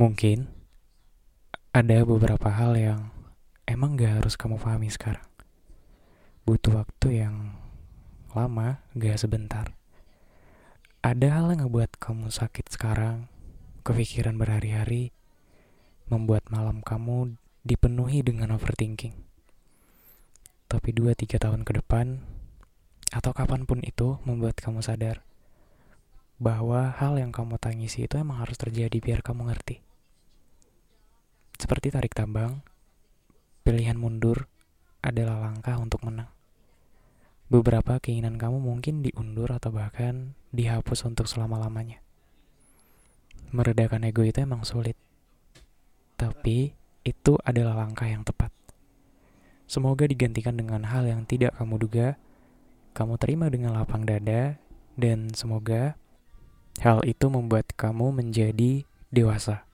[0.00, 0.48] Mungkin
[1.76, 3.12] ada beberapa hal yang
[3.68, 5.28] emang gak harus kamu pahami sekarang.
[6.48, 7.52] Butuh waktu yang
[8.32, 9.76] lama, gak sebentar.
[11.04, 13.28] Ada hal yang ngebuat kamu sakit sekarang,
[13.84, 15.12] kepikiran berhari-hari,
[16.08, 17.36] membuat malam kamu
[17.68, 19.12] dipenuhi dengan overthinking.
[20.64, 22.24] Tapi 2-3 tahun ke depan,
[23.12, 25.20] atau kapan pun itu membuat kamu sadar
[26.40, 29.89] bahwa hal yang kamu tangisi itu emang harus terjadi biar kamu ngerti.
[31.60, 32.64] Seperti tarik tambang,
[33.68, 34.48] pilihan mundur
[35.04, 36.32] adalah langkah untuk menang.
[37.52, 42.00] Beberapa keinginan kamu mungkin diundur atau bahkan dihapus untuk selama-lamanya.
[43.52, 44.96] Meredakan ego itu emang sulit.
[46.16, 46.72] Tapi
[47.04, 48.48] itu adalah langkah yang tepat.
[49.68, 52.16] Semoga digantikan dengan hal yang tidak kamu duga,
[52.96, 54.56] kamu terima dengan lapang dada,
[54.96, 55.92] dan semoga
[56.80, 59.68] hal itu membuat kamu menjadi dewasa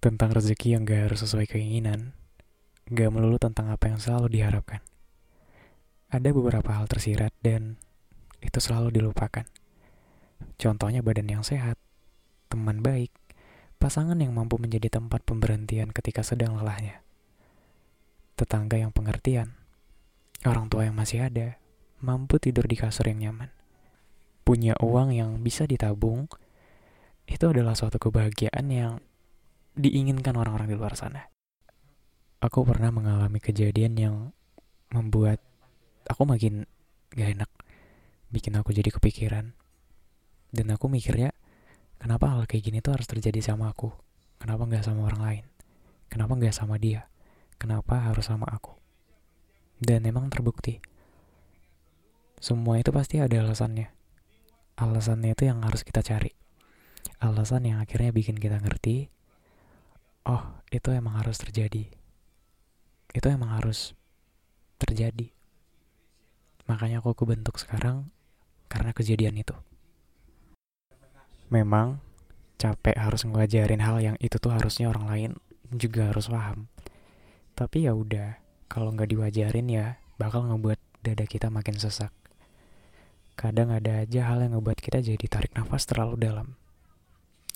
[0.00, 2.16] tentang rezeki yang gak harus sesuai keinginan,
[2.88, 4.80] gak melulu tentang apa yang selalu diharapkan.
[6.08, 7.76] Ada beberapa hal tersirat dan
[8.40, 9.44] itu selalu dilupakan.
[10.56, 11.76] Contohnya badan yang sehat,
[12.48, 13.12] teman baik,
[13.76, 17.04] pasangan yang mampu menjadi tempat pemberhentian ketika sedang lelahnya,
[18.40, 19.52] tetangga yang pengertian,
[20.48, 21.60] orang tua yang masih ada,
[22.00, 23.52] mampu tidur di kasur yang nyaman,
[24.48, 26.24] punya uang yang bisa ditabung,
[27.28, 28.92] itu adalah suatu kebahagiaan yang
[29.78, 31.30] diinginkan orang-orang di luar sana.
[32.40, 34.16] Aku pernah mengalami kejadian yang
[34.90, 35.44] membuat
[36.08, 36.64] aku makin
[37.12, 37.50] gak enak,
[38.32, 39.52] bikin aku jadi kepikiran.
[40.50, 41.30] Dan aku mikirnya,
[42.00, 43.92] kenapa hal kayak gini tuh harus terjadi sama aku?
[44.40, 45.44] Kenapa gak sama orang lain?
[46.10, 47.06] Kenapa gak sama dia?
[47.60, 48.72] Kenapa harus sama aku?
[49.76, 50.80] Dan emang terbukti.
[52.40, 53.92] Semua itu pasti ada alasannya.
[54.80, 56.32] Alasannya itu yang harus kita cari.
[57.20, 59.12] Alasan yang akhirnya bikin kita ngerti
[60.26, 60.42] oh
[60.72, 61.88] itu emang harus terjadi.
[63.10, 63.94] Itu emang harus
[64.80, 65.32] terjadi.
[66.70, 68.08] Makanya aku kebentuk sekarang
[68.70, 69.56] karena kejadian itu.
[71.50, 71.98] Memang
[72.60, 75.30] capek harus ngajarin hal yang itu tuh harusnya orang lain
[75.74, 76.70] juga harus paham.
[77.58, 78.38] Tapi ya udah
[78.70, 82.14] kalau nggak diwajarin ya bakal ngebuat dada kita makin sesak.
[83.34, 86.54] Kadang ada aja hal yang ngebuat kita jadi tarik nafas terlalu dalam.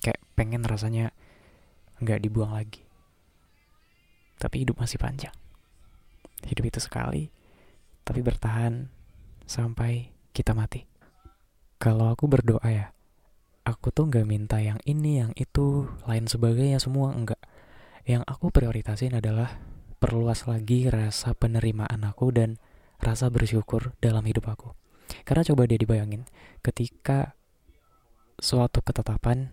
[0.00, 1.14] Kayak pengen rasanya
[2.04, 2.84] nggak dibuang lagi.
[4.36, 5.32] Tapi hidup masih panjang.
[6.44, 7.32] Hidup itu sekali,
[8.04, 8.92] tapi bertahan
[9.48, 10.84] sampai kita mati.
[11.80, 12.92] Kalau aku berdoa ya,
[13.64, 17.40] aku tuh nggak minta yang ini, yang itu, lain sebagainya semua enggak.
[18.04, 19.56] Yang aku prioritasin adalah
[19.96, 22.60] perluas lagi rasa penerimaan aku dan
[23.00, 24.76] rasa bersyukur dalam hidup aku.
[25.24, 26.28] Karena coba dia dibayangin,
[26.60, 27.32] ketika
[28.36, 29.52] suatu ketetapan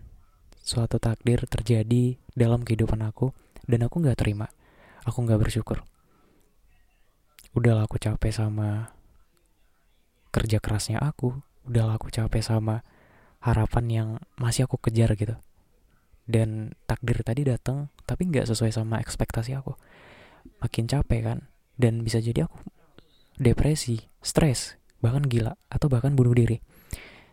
[0.62, 3.34] suatu takdir terjadi dalam kehidupan aku
[3.66, 4.46] dan aku nggak terima.
[5.02, 5.82] Aku nggak bersyukur.
[7.52, 8.94] Udahlah aku capek sama
[10.30, 11.34] kerja kerasnya aku.
[11.66, 12.86] Udahlah aku capek sama
[13.42, 14.08] harapan yang
[14.38, 15.34] masih aku kejar gitu.
[16.22, 19.74] Dan takdir tadi datang tapi nggak sesuai sama ekspektasi aku.
[20.62, 21.38] Makin capek kan?
[21.74, 22.62] Dan bisa jadi aku
[23.42, 26.62] depresi stres bahkan gila atau bahkan bunuh diri.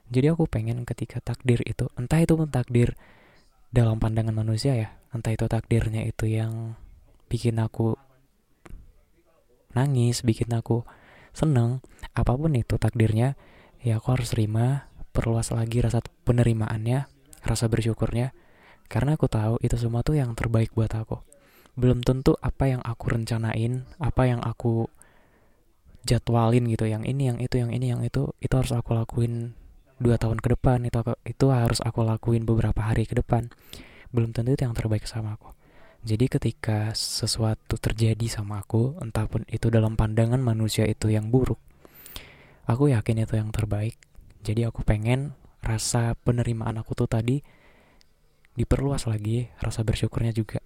[0.10, 2.98] Jadi aku pengen ketika takdir itu entah itu pun takdir
[3.69, 4.90] dalam pandangan manusia ya.
[5.09, 6.78] Entah itu takdirnya itu yang
[7.30, 7.97] bikin aku
[9.69, 10.81] nangis bikin aku
[11.30, 11.85] seneng
[12.18, 13.38] apa pun itu takdirnya
[13.85, 17.06] ya aku harus terima perluas lagi rasa penerimaannya
[17.46, 18.33] rasa bersyukurnya.
[18.89, 21.22] Karena aku tahu itu semua tuh yang terbaik buat aku.
[21.77, 24.89] Belum tentu apa yang aku rencanain apa yang aku
[26.10, 29.54] jadwalin gitu yang ini yang itu yang ini yang itu itu harus aku lakuin
[30.00, 33.51] dua tahun ke depan itu itu harus aku lakuin beberapa hari ke depan.
[34.10, 35.54] Belum tentu itu yang terbaik sama aku.
[36.01, 41.60] Jadi ketika sesuatu terjadi sama aku entah pun itu dalam pandangan manusia itu yang buruk
[42.69, 43.98] aku yakin itu yang terbaik.
[44.46, 45.34] Jadi aku pengen
[45.66, 47.42] rasa penerimaan aku tuh tadi
[48.54, 50.62] diperluas lagi rasa bersyukurnya juga.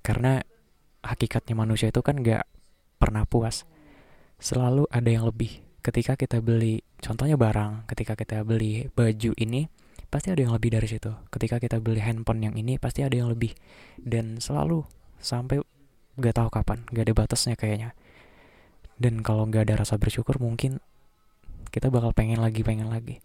[0.00, 0.38] Karena
[1.02, 2.46] hakikatnya manusia itu kan gak
[3.02, 3.66] pernah puas.
[4.40, 9.68] Selalu ada yang lebih ketika kita beli contohnya barang ketika kita beli baju ini
[10.10, 11.14] pasti ada yang lebih dari situ.
[11.30, 13.54] Ketika kita beli handphone yang ini pasti ada yang lebih.
[13.94, 14.82] Dan selalu
[15.22, 15.62] sampai
[16.18, 17.94] gak tahu kapan gak ada batasnya kayaknya.
[18.98, 20.82] Dan kalau gak ada rasa bersyukur mungkin
[21.70, 23.22] kita bakal pengen lagi pengen lagi.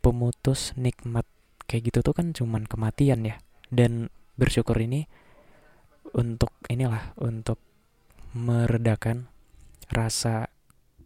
[0.00, 1.28] Pemutus nikmat
[1.68, 3.36] kayak gitu tuh kan cuman kematian ya.
[3.68, 4.08] Dan
[4.40, 5.04] bersyukur ini
[6.16, 7.60] untuk inilah untuk
[8.32, 9.28] meredakan
[9.92, 10.53] rasa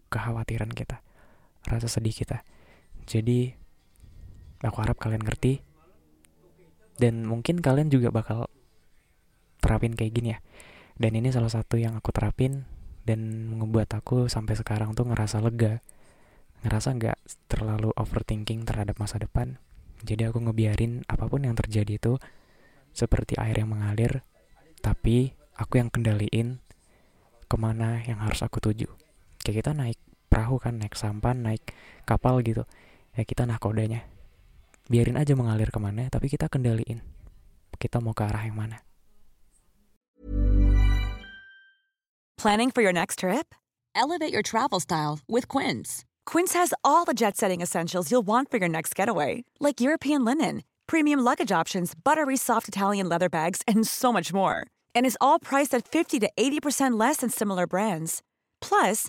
[0.09, 1.01] kekhawatiran kita
[1.69, 2.45] rasa sedih kita.
[3.05, 3.53] Jadi
[4.65, 5.61] aku harap kalian ngerti.
[6.99, 8.51] Dan mungkin kalian juga bakal
[9.63, 10.39] terapin kayak gini ya.
[10.99, 12.67] Dan ini salah satu yang aku terapin
[13.07, 15.79] dan membuat aku sampai sekarang tuh ngerasa lega.
[16.67, 19.63] Ngerasa nggak terlalu overthinking terhadap masa depan.
[20.03, 22.19] Jadi aku ngebiarin apa pun yang terjadi itu
[22.99, 24.27] seperti air yang mengalir
[24.83, 26.59] tapi aku yang kendaliin
[27.47, 28.91] ke mana yang harus aku tuju
[29.53, 29.99] kita naik
[30.29, 31.63] perahu kan naik sampan naik
[32.05, 32.69] kapal gitu
[33.17, 34.05] ya kita nahkodanya
[34.89, 37.01] biarin aja mengalir ke mana tapi kita kendaliin
[37.77, 38.89] kita mau ke arah yang mana
[42.39, 43.53] Planning for your next trip?
[43.97, 46.05] Elevate your travel style with Quince.
[46.25, 50.25] Quince has all the jet setting essentials you'll want for your next getaway, like European
[50.25, 54.63] linen, premium luggage options, buttery soft Italian leather bags, and so much more.
[54.95, 58.23] And is all priced at 50 to 80% less than similar brands.
[58.61, 59.09] Plus,